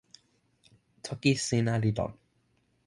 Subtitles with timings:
[1.03, 2.11] toki sina li lon.